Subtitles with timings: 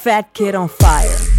[0.00, 1.29] Fat Kid on Fire.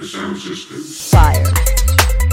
[0.00, 0.76] The sound system.
[0.76, 2.25] Fire.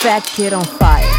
[0.00, 1.09] Fat Kid on Fire.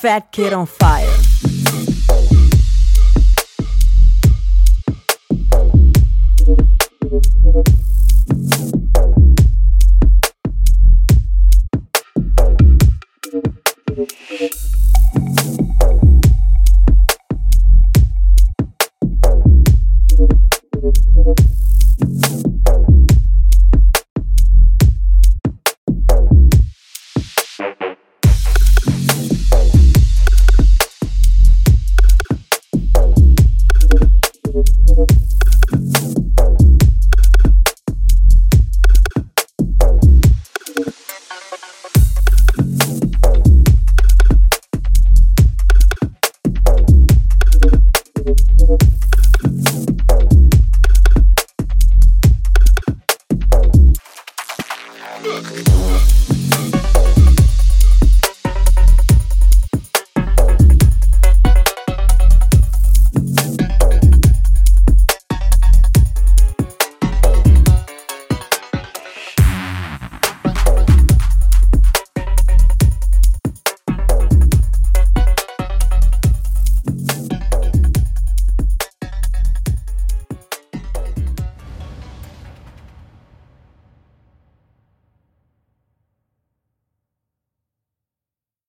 [0.00, 1.79] Fat Kid on Fire.